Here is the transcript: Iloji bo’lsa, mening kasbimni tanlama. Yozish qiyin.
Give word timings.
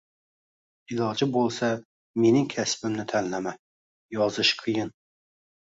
Iloji 0.95 1.27
bo’lsa, 1.35 1.69
mening 2.23 2.49
kasbimni 2.55 3.07
tanlama. 3.13 3.55
Yozish 4.19 4.59
qiyin. 4.65 4.95